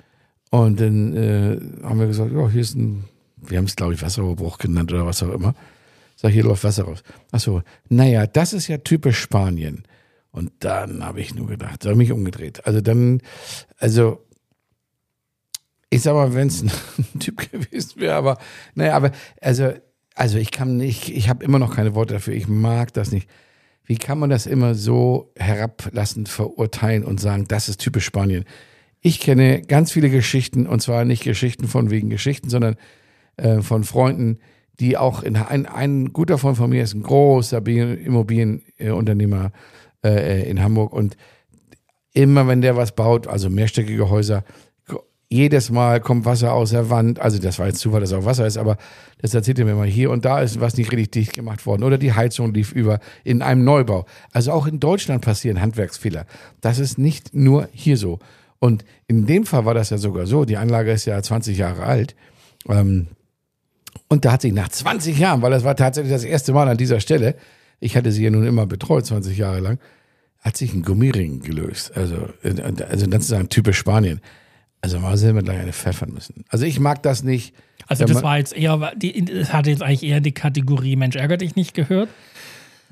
[0.55, 3.03] Und dann äh, haben wir gesagt, ja, hier ist ein,
[3.35, 5.53] wir haben es, glaube ich, Wasserrohrbruch genannt oder was auch immer.
[6.15, 7.03] Sag, hier läuft Wasser raus.
[7.33, 9.83] Ach so, naja, das ist ja typisch Spanien.
[10.31, 12.65] Und dann habe ich nur gedacht, da habe ich mich umgedreht.
[12.65, 13.19] Also dann,
[13.79, 14.25] also
[15.89, 16.63] ich sag mal, wenn es
[16.97, 18.37] ein Typ gewesen wäre, aber
[18.75, 19.73] naja, aber also,
[20.13, 22.33] also ich kann nicht, ich habe immer noch keine Worte dafür.
[22.33, 23.29] Ich mag das nicht.
[23.83, 28.45] Wie kann man das immer so herablassend verurteilen und sagen, das ist typisch Spanien?
[29.05, 32.75] Ich kenne ganz viele Geschichten und zwar nicht Geschichten von wegen Geschichten, sondern
[33.37, 34.39] äh, von Freunden,
[34.79, 39.51] die auch in ein, ein guter Freund von mir ist ein großer Immobilienunternehmer,
[40.03, 41.17] äh, in Hamburg und
[42.13, 44.43] immer wenn der was baut, also mehrstöckige Häuser,
[45.29, 47.19] jedes Mal kommt Wasser aus der Wand.
[47.19, 48.75] Also das war jetzt Zufall, dass auch Wasser ist, aber
[49.19, 51.83] das erzählt er mir mal hier und da ist was nicht richtig dicht gemacht worden
[51.83, 54.07] oder die Heizung lief über in einem Neubau.
[54.31, 56.25] Also auch in Deutschland passieren Handwerksfehler.
[56.59, 58.17] Das ist nicht nur hier so.
[58.59, 60.45] Und in dem Fall war das ja sogar so.
[60.45, 62.15] Die Anlage ist ja 20 Jahre alt.
[62.67, 63.07] Ähm,
[64.07, 66.77] und da hat sich nach 20 Jahren, weil das war tatsächlich das erste Mal an
[66.77, 67.35] dieser Stelle,
[67.79, 69.79] ich hatte sie ja nun immer betreut, 20 Jahre lang,
[70.39, 71.95] hat sich ein Gummiring gelöst.
[71.95, 74.21] Also, also das ist ein typisch Spanien.
[74.81, 76.45] Also mal sehen wir gleich eine pfeffern müssen.
[76.49, 77.55] Also ich mag das nicht.
[77.87, 81.41] Also das war jetzt eher, die, das hatte jetzt eigentlich eher die Kategorie Mensch ärgert
[81.41, 82.09] dich nicht gehört.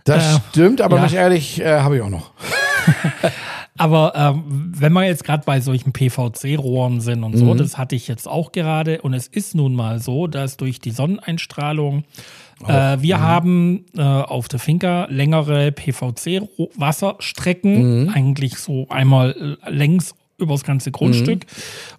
[0.04, 1.02] Das äh, stimmt, aber ja.
[1.04, 2.32] Mensch ehrlich äh, habe ich auch noch.
[3.78, 7.58] aber ähm, wenn wir jetzt gerade bei solchen PVC-Rohren sind und so, mhm.
[7.58, 10.92] das hatte ich jetzt auch gerade und es ist nun mal so, dass durch die
[10.92, 12.04] Sonneneinstrahlung
[12.68, 13.22] äh, wir mhm.
[13.22, 18.10] haben äh, auf der Finca längere PVC-Wasserstrecken, mhm.
[18.10, 21.46] eigentlich so einmal äh, längs übers ganze Grundstück.
[21.46, 21.48] Mhm.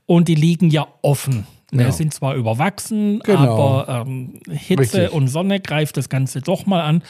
[0.06, 1.46] Und die liegen ja offen.
[1.72, 1.90] Ja.
[1.90, 3.82] sind zwar überwachsen, genau.
[3.82, 5.12] aber ähm, Hitze Richtig.
[5.12, 7.02] und Sonne greift das Ganze doch mal an.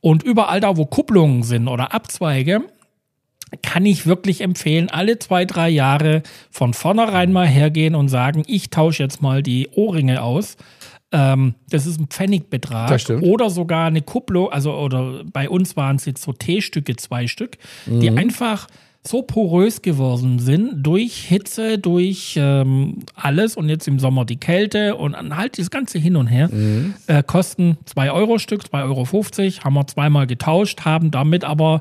[0.00, 2.64] Und überall da, wo Kupplungen sind oder Abzweige,
[3.62, 8.70] kann ich wirklich empfehlen, alle zwei, drei Jahre von vornherein mal hergehen und sagen, ich
[8.70, 10.56] tausche jetzt mal die Ohrringe aus.
[11.12, 16.04] Ähm, das ist ein Pfennigbetrag oder sogar eine Kupplung, also oder bei uns waren es
[16.04, 18.00] jetzt so T-Stücke, zwei Stück, mhm.
[18.00, 18.68] die einfach
[19.06, 24.94] so porös geworden sind durch Hitze, durch ähm, alles und jetzt im Sommer die Kälte
[24.96, 26.94] und halt das ganze hin und her, mhm.
[27.06, 31.80] äh, kosten 2 Euro Stück, 2,50 Euro, haben wir zweimal getauscht, haben damit aber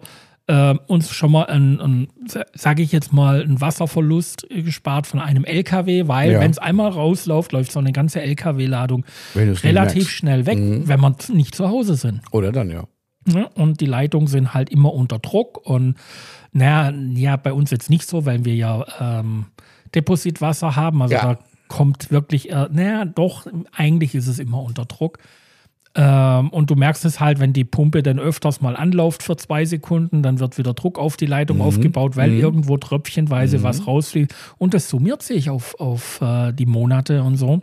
[0.49, 2.07] äh, uns schon mal ein, ein
[2.55, 6.39] sage ich jetzt mal, einen Wasserverlust gespart von einem LKW, weil ja.
[6.39, 10.87] wenn es einmal rausläuft, läuft so eine ganze LKW-Ladung relativ schnell weg, mhm.
[10.87, 12.21] wenn wir nicht zu Hause sind.
[12.31, 12.85] Oder dann, ja.
[13.27, 15.95] ja und die Leitungen sind halt immer unter Druck und
[16.51, 19.45] naja, ja, bei uns jetzt nicht so, weil wir ja ähm,
[19.93, 21.03] Depositwasser haben.
[21.03, 21.35] Also ja.
[21.35, 25.19] da kommt wirklich, äh, naja, doch, eigentlich ist es immer unter Druck.
[25.95, 29.65] Ähm, und du merkst es halt, wenn die Pumpe dann öfters mal anläuft für zwei
[29.65, 31.63] Sekunden, dann wird wieder Druck auf die Leitung mhm.
[31.63, 32.39] aufgebaut, weil mhm.
[32.39, 33.63] irgendwo tröpfchenweise mhm.
[33.63, 34.35] was rausfliegt.
[34.57, 37.61] Und das summiert sich auf, auf äh, die Monate und so.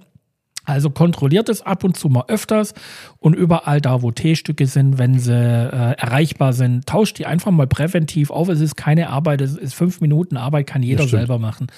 [0.67, 2.75] Also kontrolliert es ab und zu mal öfters
[3.19, 7.69] und überall da, wo T-Stücke sind, wenn sie äh, erreichbar sind, tauscht die einfach mal
[7.69, 8.49] präventiv auf.
[8.49, 11.69] Es ist keine Arbeit, es ist fünf Minuten Arbeit, kann jeder selber machen.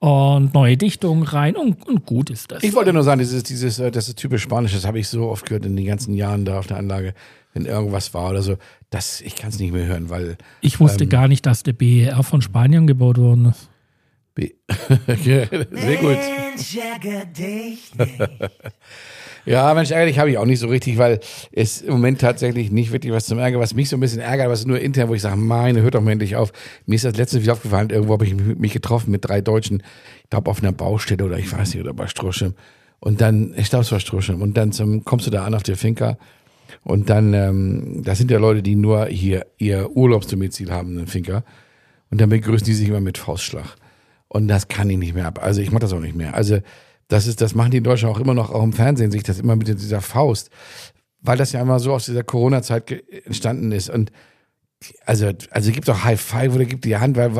[0.00, 2.62] Und neue Dichtungen rein und, und, gut ist das.
[2.62, 5.28] Ich wollte nur sagen, dieses, dieses, äh, das ist typisch Spanisch, das habe ich so
[5.28, 7.14] oft gehört in den ganzen Jahren da auf der Anlage,
[7.52, 8.58] wenn irgendwas war oder so.
[8.90, 10.38] Das, ich kann es nicht mehr hören, weil.
[10.60, 13.68] Ich wusste ähm, gar nicht, dass der BER von Spanien gebaut worden ist.
[15.24, 16.18] Sehr gut.
[19.46, 21.20] ja, Mensch, ärgerlich habe ich auch nicht so richtig, weil
[21.52, 24.48] es im Moment tatsächlich nicht wirklich was zum Ärgern, was mich so ein bisschen ärgert,
[24.48, 26.52] was nur intern, wo ich sage, meine, hört doch mal endlich auf.
[26.86, 29.82] Mir ist das letzte wieder aufgefallen, irgendwo habe ich mich getroffen mit drei Deutschen,
[30.24, 32.54] ich glaube auf einer Baustelle oder ich weiß nicht, oder bei Strohschirm.
[33.00, 34.42] Und dann, ich glaube es war Strohschirm.
[34.42, 36.18] Und dann zum, kommst du da an auf der Finca
[36.84, 41.44] und dann, ähm, das sind ja Leute, die nur hier ihr Urlaubsdomizil haben, einen Finca.
[42.10, 43.76] Und dann begrüßen die sich immer mit Faustschlag.
[44.28, 45.42] Und das kann ich nicht mehr ab.
[45.42, 46.34] Also ich mache das auch nicht mehr.
[46.34, 46.58] Also
[47.08, 49.38] das ist, das machen die in Deutschland auch immer noch, auch im Fernsehen, sich das
[49.38, 50.50] immer mit dieser Faust.
[51.20, 53.90] Weil das ja immer so aus dieser Corona-Zeit entstanden ist.
[53.90, 54.12] Und
[55.04, 57.32] also, also gibt doch High Five oder gibt die Hand, weil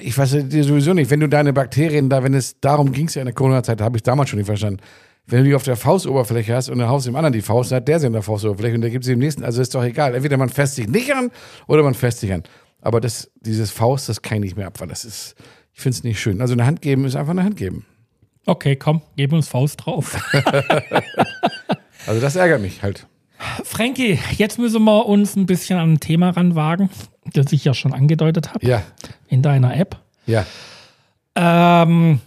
[0.00, 3.14] ich weiß dir sowieso nicht, wenn du deine Bakterien da, wenn es darum ging es
[3.14, 4.80] ja in der Corona-Zeit, habe ich damals schon nicht verstanden.
[5.26, 7.76] Wenn du die auf der Faustoberfläche hast und dann haust dem anderen die Faust, dann
[7.76, 9.44] hat der sie in der Faustoberfläche und der gibt sie dem nächsten.
[9.44, 10.14] Also ist doch egal.
[10.14, 11.30] Entweder man fässt sich nicht an
[11.66, 12.44] oder man fässt sich an.
[12.80, 15.34] Aber das, dieses Faust, das kann ich nicht mehr ab, weil das ist,
[15.76, 16.40] ich finde es nicht schön.
[16.40, 17.84] Also eine Hand geben ist einfach eine Hand geben.
[18.46, 20.16] Okay, komm, geben uns Faust drauf.
[22.06, 23.06] also das ärgert mich halt.
[23.62, 26.88] Frankie, jetzt müssen wir uns ein bisschen an ein Thema ranwagen,
[27.34, 28.66] das ich ja schon angedeutet habe.
[28.66, 28.82] Ja.
[29.28, 29.98] In deiner App.
[30.24, 30.46] Ja.
[31.34, 32.20] Ähm,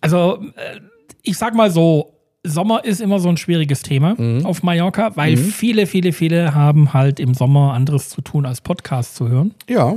[0.00, 0.80] also, äh,
[1.22, 4.46] ich sag mal so, Sommer ist immer so ein schwieriges Thema mhm.
[4.46, 5.44] auf Mallorca, weil mhm.
[5.44, 9.54] viele, viele, viele haben halt im Sommer anderes zu tun, als Podcast zu hören.
[9.68, 9.96] Ja.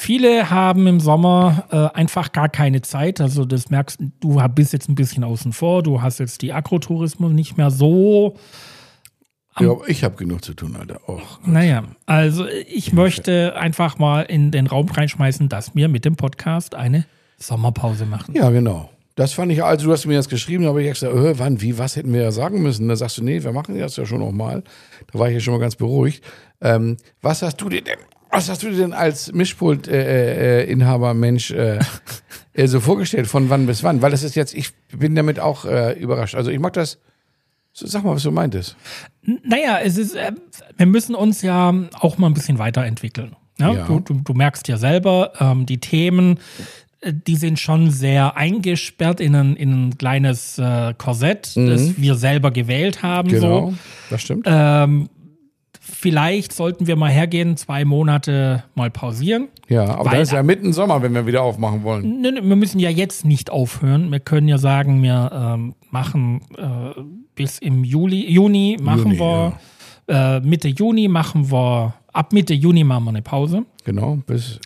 [0.00, 3.20] Viele haben im Sommer äh, einfach gar keine Zeit.
[3.20, 5.82] Also das merkst du, bist jetzt ein bisschen außen vor.
[5.82, 8.36] Du hast jetzt die Agrotourismus nicht mehr so.
[9.58, 11.00] Ja, ich habe genug zu tun, Alter.
[11.08, 16.14] Oh, naja, also ich möchte einfach mal in den Raum reinschmeißen, dass wir mit dem
[16.14, 17.04] Podcast eine
[17.36, 18.34] Sommerpause machen.
[18.36, 18.90] Ja, genau.
[19.16, 21.76] Das fand ich, also du hast mir das geschrieben, aber ich gesagt, äh, wann, wie,
[21.76, 22.88] was hätten wir ja sagen müssen?
[22.88, 24.62] Da sagst du, nee, wir machen das ja schon nochmal.
[25.12, 26.22] Da war ich ja schon mal ganz beruhigt.
[26.60, 27.98] Ähm, was hast du dir denn
[28.30, 31.78] was hast du dir denn als Mischpult-Inhaber, äh, äh, Mensch, äh,
[32.66, 33.26] so vorgestellt?
[33.26, 34.02] Von wann bis wann?
[34.02, 36.34] Weil das ist jetzt, ich bin damit auch äh, überrascht.
[36.34, 36.98] Also ich mag das
[37.86, 38.76] Sag mal, was du meintest.
[39.22, 40.32] Naja, es ist, äh,
[40.76, 43.36] wir müssen uns ja auch mal ein bisschen weiterentwickeln.
[43.58, 43.72] Ja?
[43.72, 43.86] Ja.
[43.86, 46.38] Du, du, du merkst ja selber, ähm, die Themen,
[47.00, 52.14] äh, die sind schon sehr eingesperrt in ein, in ein kleines äh, Korsett, das wir
[52.16, 53.28] selber gewählt haben.
[53.28, 53.32] Mhm.
[53.32, 53.74] Genau, So.
[54.10, 54.46] das stimmt.
[54.46, 55.08] Ähm,
[56.00, 59.48] vielleicht sollten wir mal hergehen, zwei Monate mal pausieren.
[59.68, 62.20] ja, aber dann ist ja mitten Sommer, wenn wir wieder aufmachen wollen.
[62.20, 64.12] Ne, ne, wir müssen ja jetzt nicht aufhören.
[64.12, 67.00] Wir können ja sagen, wir ähm, machen äh,
[67.34, 69.52] bis im Juli, Juni machen Juni, wir,
[70.06, 73.64] äh, Mitte Juni machen wir, ab Mitte Juni machen wir eine Pause.
[73.84, 74.60] Genau, bis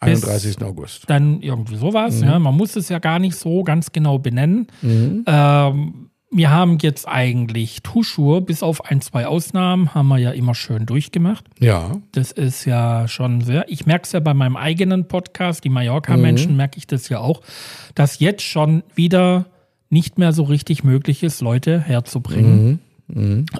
[0.00, 0.62] 31.
[0.62, 1.04] August.
[1.06, 2.22] Dann irgendwie sowas.
[2.22, 2.28] Mhm.
[2.28, 4.68] Ja, man muss es ja gar nicht so ganz genau benennen.
[4.82, 6.01] Ähm,
[6.32, 10.86] wir haben jetzt eigentlich Tuschur, bis auf ein, zwei Ausnahmen, haben wir ja immer schön
[10.86, 11.44] durchgemacht.
[11.58, 13.66] Ja, Das ist ja schon sehr.
[13.68, 17.42] Ich merke es ja bei meinem eigenen Podcast, die Mallorca-Menschen, merke ich das ja auch,
[17.94, 19.44] dass jetzt schon wieder
[19.90, 22.80] nicht mehr so richtig möglich ist, Leute herzubringen,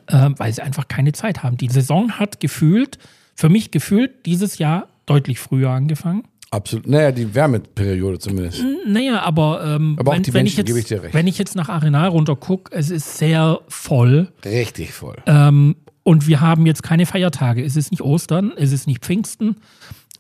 [0.06, 1.58] äh, weil sie einfach keine Zeit haben.
[1.58, 2.98] Die Saison hat gefühlt,
[3.34, 6.24] für mich gefühlt, dieses Jahr deutlich früher angefangen.
[6.52, 6.86] Absolut.
[6.86, 8.64] Naja, die Wärmeperiode zumindest.
[8.86, 11.14] Naja, aber, ähm, Aber auch wenn, die wenn, ich Menschen, ich jetzt, recht.
[11.14, 14.28] wenn ich jetzt nach Arenal runter gucke, es ist sehr voll.
[14.44, 15.16] Richtig voll.
[15.26, 17.64] Ähm, und wir haben jetzt keine Feiertage.
[17.64, 19.56] Es ist nicht Ostern, es ist nicht Pfingsten,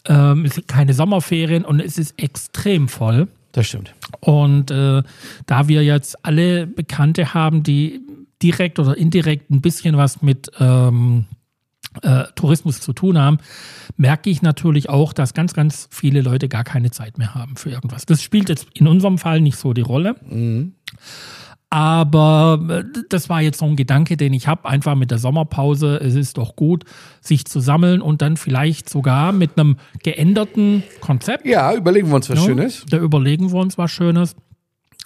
[0.06, 3.28] ähm, es sind keine Sommerferien und es ist extrem voll.
[3.52, 3.92] Das stimmt.
[4.20, 5.02] Und äh,
[5.46, 8.00] da wir jetzt alle Bekannte haben, die
[8.42, 11.26] direkt oder indirekt ein bisschen was mit ähm,
[12.02, 13.38] äh, Tourismus zu tun haben,
[13.96, 17.70] merke ich natürlich auch, dass ganz, ganz viele Leute gar keine Zeit mehr haben für
[17.70, 18.06] irgendwas.
[18.06, 20.16] Das spielt jetzt in unserem Fall nicht so die Rolle.
[21.72, 25.96] Aber äh, das war jetzt so ein Gedanke, den ich habe, einfach mit der Sommerpause.
[25.96, 26.84] Es ist doch gut,
[27.22, 32.28] sich zu sammeln und dann vielleicht sogar mit einem geänderten Konzept Ja, überlegen wir uns
[32.28, 32.84] was ja, Schönes.
[32.90, 34.36] Da überlegen wir uns was Schönes.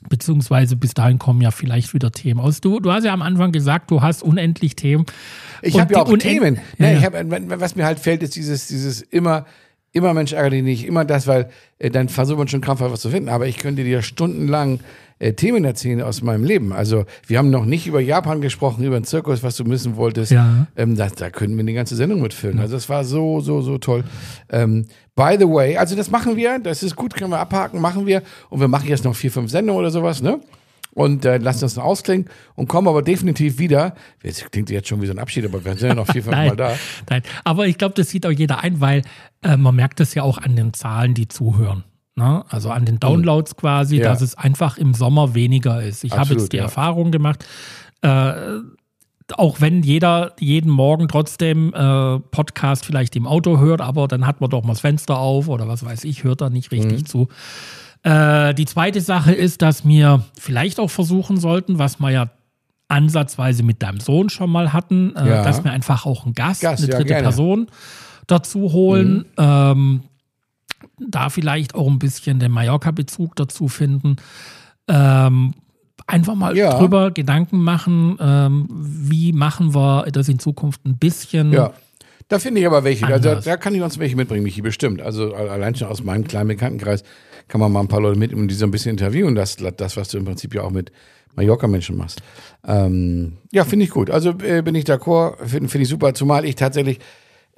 [0.09, 2.61] Beziehungsweise bis dahin kommen ja vielleicht wieder Themen aus.
[2.61, 5.07] Du, du hast ja am Anfang gesagt, du hast unendlich Themen.
[5.63, 6.59] Ich habe ja auch Themen.
[6.79, 6.99] Ja, ja.
[6.99, 7.15] Ich hab,
[7.61, 9.47] was mir halt fällt, ist dieses, dieses immer,
[9.93, 13.01] immer Mensch ärgere dich nicht, immer das, weil äh, dann versucht man schon krampfhaft was
[13.01, 13.31] zu finden.
[13.31, 14.81] Aber ich könnte dir stundenlang
[15.19, 16.73] äh, Themen erzählen aus meinem Leben.
[16.73, 20.33] Also wir haben noch nicht über Japan gesprochen, über den Zirkus, was du wissen wolltest.
[20.33, 20.67] Ja.
[20.77, 22.59] Ähm, da, da könnten wir eine ganze Sendung mitfüllen.
[22.59, 24.05] Also das war so, so, so toll.
[24.51, 28.07] Ähm, by the way, also das machen wir, das ist gut, können wir abhaken, machen
[28.07, 28.23] wir.
[28.51, 30.41] Und wir machen jetzt noch vier, fünf Sendungen oder sowas, ne?
[30.93, 33.95] Und äh, lassen das noch ausklingen und kommen aber definitiv wieder.
[34.23, 36.35] Jetzt klingt jetzt schon wie so ein Abschied, aber wir sind ja noch vier, fünf
[36.37, 36.75] Mal Nein, da.
[37.11, 37.23] nein.
[37.45, 39.03] Aber ich glaube, das sieht auch jeder ein, weil
[39.43, 41.85] äh, man merkt es ja auch an den Zahlen, die zuhören.
[42.17, 42.45] Ne?
[42.49, 44.05] Also an den Downloads quasi, Ja.
[44.09, 46.03] dass es einfach im Sommer weniger ist.
[46.03, 46.63] Ich habe jetzt die ja.
[46.65, 47.45] Erfahrung gemacht,
[48.01, 48.33] äh,
[49.35, 54.41] auch wenn jeder jeden Morgen trotzdem äh, Podcast vielleicht im Auto hört, aber dann hat
[54.41, 57.07] man doch mal das Fenster auf oder was weiß ich, hört da nicht richtig Mhm.
[57.07, 57.29] zu.
[58.03, 62.31] Äh, die zweite Sache ist, dass wir vielleicht auch versuchen sollten, was wir ja
[62.89, 65.43] ansatzweise mit deinem Sohn schon mal hatten, äh, Ja.
[65.43, 67.15] dass wir einfach auch einen Gast, Gast, eine dritte.
[67.15, 67.67] Person
[68.29, 69.25] dazu holen.
[69.37, 70.03] Ähm,
[70.99, 74.17] da vielleicht auch ein bisschen den Mallorca-Bezug dazu finden.
[74.89, 75.55] Ähm,
[76.07, 76.79] einfach mal Ja.
[76.79, 81.53] drüber Gedanken machen, ähm, wie machen wir das in Zukunft ein bisschen.
[81.53, 81.73] Ja.
[82.29, 83.07] Da finde ich aber welche.
[83.07, 83.45] Anders.
[83.45, 85.01] da kann ich uns welche mitbringen, Michi, bestimmt.
[85.01, 87.05] Also allein schon aus meinem kleinen Bekanntenkreis
[87.47, 89.37] kann man mal ein paar Leute mitnehmen und die so ein bisschen interviewen.
[89.37, 90.91] Das, das was du im Prinzip ja auch mit
[91.37, 92.23] Mallorca-Menschen machst.
[92.67, 94.11] Ähm, ja, finde ich gut.
[94.11, 96.15] Also äh, bin ich d'accord, finde find ich super.
[96.15, 96.99] Zumal ich tatsächlich,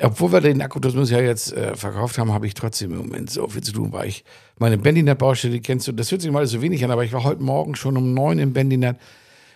[0.00, 3.48] obwohl wir den Akkutourismus ja jetzt äh, verkauft haben, habe ich trotzdem im Moment so
[3.48, 4.24] viel zu tun, weil ich
[4.58, 7.42] meine Bendinat-Baustelle, kennst du, das hört sich mal so wenig an, aber ich war heute
[7.42, 8.96] Morgen schon um neun im Bendinat.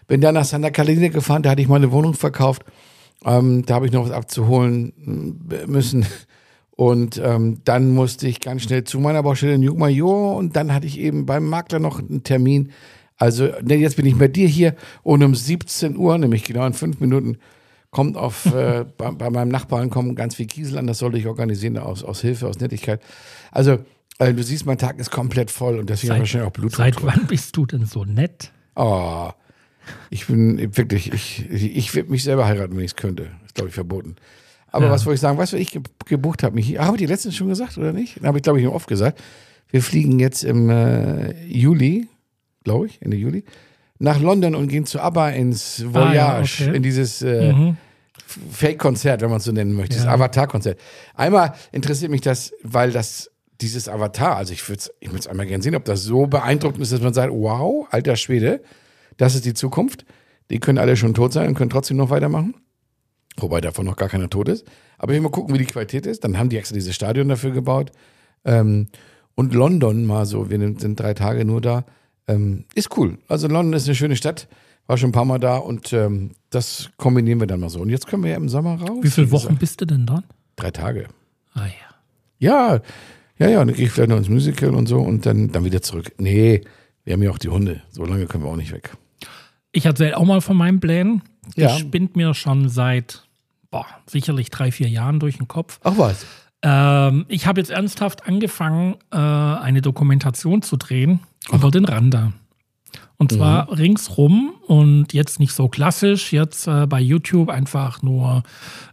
[0.08, 2.64] Bin dann nach Santa Catalina gefahren, da hatte ich meine Wohnung verkauft.
[3.24, 6.06] Ähm, da habe ich noch was abzuholen mm, müssen.
[6.74, 10.86] Und ähm, dann musste ich ganz schnell zu meiner Baustelle in Jungmajor und dann hatte
[10.86, 12.72] ich eben beim Makler noch einen Termin.
[13.16, 14.74] Also ne, jetzt bin ich bei dir hier
[15.04, 17.38] und um 17 Uhr, nämlich genau in fünf Minuten,
[17.92, 20.88] kommt auf äh, bei, bei meinem Nachbarn kommen ganz viel Kiesel an.
[20.88, 23.00] Das sollte ich organisieren aus, aus Hilfe, aus Nettigkeit.
[23.52, 23.78] Also
[24.18, 26.72] äh, du siehst, mein Tag ist komplett voll und deswegen habe ich wahrscheinlich auch Blut.
[26.72, 28.50] Seit wann bist du denn so nett?
[28.74, 29.30] Oh,
[30.10, 33.30] ich bin wirklich, ich, ich, würde mich selber heiraten, wenn ich es könnte.
[33.44, 34.16] Ist, glaube ich, verboten.
[34.68, 34.90] Aber Ja.
[34.90, 35.36] was wollte ich sagen?
[35.38, 36.54] Weißt du, was ich ge gebucht habe?
[36.54, 36.74] Michi?
[36.74, 38.22] Habe ich die letztens schon gesagt oder nicht?
[38.22, 39.20] Habe ich, glaube ich, oft gesagt.
[39.70, 42.08] Wir fliegen jetzt im äh, Juli,
[42.64, 43.44] glaube ich, Ende Juli,
[44.02, 46.76] nach London und gehen zu ABBA ins Voyage, Ah, ja, okay.
[46.76, 47.76] in dieses äh, Mhm.
[48.50, 50.12] Fake-Konzert, wenn man es so nennen möchte, das Ja.
[50.12, 50.78] Avatar-Konzert.
[51.14, 55.46] Einmal interessiert mich das, weil das dieses Avatar, also ich würde es ich würd's einmal
[55.46, 58.62] gerne sehen, ob das so beeindruckend ist, dass man sagt, wow, alter Schwede,
[59.18, 60.04] das ist die Zukunft.
[60.50, 62.54] Die können alle schon tot sein und können trotzdem noch weitermachen.
[63.36, 64.66] Wobei davon noch gar keiner tot ist.
[64.98, 66.24] Aber ich will mal gucken, wie die Qualität ist.
[66.24, 67.92] Dann haben die extra dieses Stadion dafür gebaut.
[68.44, 68.88] Ähm,
[69.34, 71.84] und London mal so, wir sind drei Tage nur da.
[72.34, 73.18] Ähm, ist cool.
[73.28, 74.48] Also London ist eine schöne Stadt.
[74.86, 77.80] War schon ein paar Mal da und ähm, das kombinieren wir dann mal so.
[77.80, 78.98] Und jetzt können wir ja im Sommer raus.
[79.02, 79.30] Wie viele.
[79.30, 80.24] Wochen bist du denn dort?
[80.56, 81.06] Drei Tage.
[81.54, 81.70] Ah ja.
[82.38, 82.80] Ja,
[83.38, 83.60] ja, ja.
[83.60, 86.12] Und dann gehe ich vielleicht noch ins Musical und so und dann, dann wieder zurück.
[86.18, 86.62] Nee,
[87.04, 87.82] wir haben ja auch die Hunde.
[87.90, 88.90] So lange können wir auch nicht weg.
[89.70, 91.22] Ich erzähle auch mal von meinen Plänen.
[91.56, 91.70] Die Ja.
[91.70, 93.24] spinnt mir schon seit
[93.70, 95.78] boah, sicherlich drei, vier Jahren durch den Kopf.
[95.84, 96.26] Ach was.
[96.62, 101.20] Ähm, ich habe jetzt ernsthaft angefangen, äh, eine Dokumentation zu drehen
[101.52, 102.32] über den Randa.
[103.22, 108.42] Und zwar ringsrum und jetzt nicht so klassisch, jetzt äh, bei YouTube einfach nur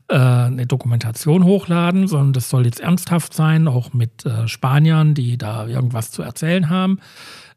[0.07, 5.39] äh, eine Dokumentation hochladen, sondern das soll jetzt ernsthaft sein, auch mit äh, Spaniern, die
[5.39, 6.99] da irgendwas zu erzählen haben.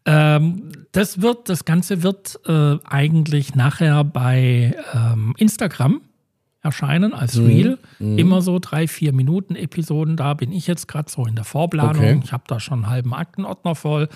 [0.07, 6.01] Ähm, das wird, das Ganze wird äh, eigentlich nachher bei ähm, Instagram
[6.63, 7.79] erscheinen als Reel.
[7.99, 10.17] Immer so drei, vier Minuten Episoden.
[10.17, 11.97] Da bin ich jetzt gerade so in der Vorplanung.
[11.97, 12.21] Okay.
[12.25, 14.09] Ich habe da schon einen halben Aktenordner voll.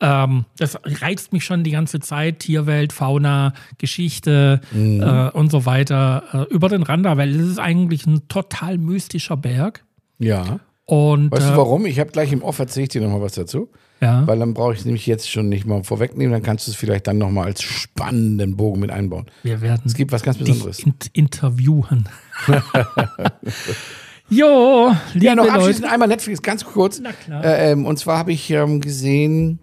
[0.00, 2.40] Ähm, das reizt mich schon die ganze Zeit.
[2.40, 8.06] Tierwelt, Fauna, Geschichte äh, und so weiter äh, über den Randa, weil es ist eigentlich
[8.06, 9.84] ein total mystischer Berg.
[10.18, 10.60] Ja.
[10.84, 11.86] Und Weißt äh, du warum?
[11.86, 13.70] Ich habe gleich im Off erzähle ich dir nochmal was dazu.
[14.00, 14.26] Ja.
[14.26, 16.32] Weil dann brauche ich es nämlich jetzt schon nicht mal vorwegnehmen.
[16.32, 19.26] Dann kannst du es vielleicht dann nochmal als spannenden Bogen mit einbauen.
[19.42, 20.76] wir werden Es gibt was ganz Besonderes.
[20.78, 22.08] dich in interviewen.
[24.28, 25.54] jo, liebe Ja, noch Leute.
[25.56, 27.00] abschließend einmal Netflix, ganz kurz.
[27.00, 27.44] Na klar.
[27.44, 29.60] Äh, ähm, und zwar habe ich ähm, gesehen,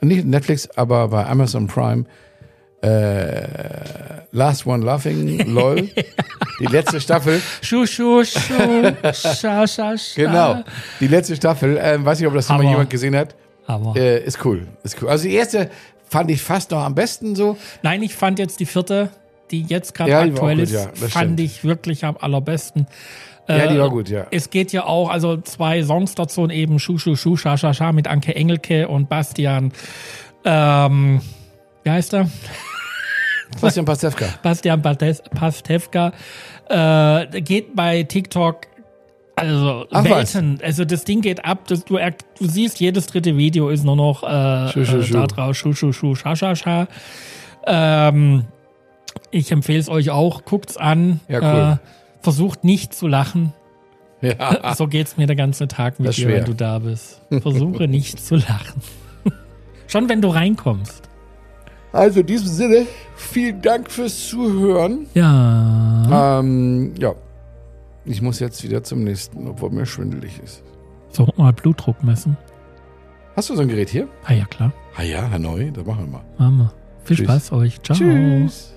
[0.00, 2.04] nicht Netflix, aber bei Amazon Prime,
[2.80, 3.46] äh,
[4.32, 5.88] Last One Laughing, lol.
[6.60, 7.40] Die letzte Staffel.
[7.62, 10.14] Schuh, schuh, schuh, scha, scha, scha.
[10.16, 10.62] Genau.
[11.00, 11.78] Die letzte Staffel.
[11.80, 12.70] Ähm, weiß nicht, ob das schon mal Hammer.
[12.72, 13.34] jemand gesehen hat.
[13.66, 14.66] Aber Äh, ist cool.
[14.82, 15.08] Ist cool.
[15.08, 15.70] Also die erste
[16.08, 17.56] fand ich fast noch am besten so.
[17.82, 19.10] nein, ich fand jetzt die vierte,
[19.50, 21.40] die jetzt gerade Ja, aktuell ist, ja, fand stimmt.
[21.40, 22.86] ich wirklich am allerbesten.
[23.48, 24.26] Ja, die Äh, war gut, ja.
[24.30, 27.72] Es geht ja auch, also zwei Songs dazu und eben Schuh, Schuh, Schuh, Scha, Scha,
[27.72, 29.72] Scha mit Anke Engelke und Bastian,
[30.44, 31.20] ähm,
[31.88, 32.28] wie heißt er?
[33.62, 34.26] Bastian Pastewka.
[34.42, 36.12] Bastian Pastewka.
[36.68, 38.66] Äh, geht bei TikTok
[39.36, 40.34] also Ach, was?
[40.34, 40.58] Welten.
[40.62, 41.66] Also das Ding geht ab.
[41.68, 45.02] Das, du, er- du siehst, jedes dritte Video ist nur noch äh, Schuh, Schuh, äh,
[45.02, 45.12] Schuh.
[45.14, 45.56] da drauf.
[45.56, 46.88] Schuh, Schuh, Schuh, Scha, Scha, Scha.
[47.66, 48.44] Ähm,
[49.30, 50.44] ich empfehle es euch auch.
[50.44, 51.20] Guckt's an.
[51.28, 51.72] Ja, cool.
[51.74, 53.54] Äh, versucht nicht zu lachen.
[54.20, 54.74] Ja.
[54.74, 56.44] So geht's mir der ganze Tag mit dir, wenn schwer.
[56.44, 57.22] du da bist.
[57.30, 58.82] Versuche nicht zu lachen.
[59.86, 61.07] Schon wenn du reinkommst.
[61.92, 65.06] Also in diesem Sinne, vielen Dank fürs Zuhören.
[65.14, 66.38] Ja.
[66.40, 67.14] Ähm, ja.
[68.04, 70.62] Ich muss jetzt wieder zum nächsten, obwohl mir schwindelig ist.
[71.10, 72.36] So, mal Blutdruck messen.
[73.36, 74.08] Hast du so ein Gerät hier?
[74.24, 74.72] Ah ja, klar.
[74.96, 76.24] Ah ja, Hanoi, das machen wir mal.
[76.38, 76.72] Machen wir.
[77.04, 77.26] Viel Tschüss.
[77.26, 77.82] Spaß euch.
[77.82, 77.96] Ciao.
[77.96, 78.74] Tschüss.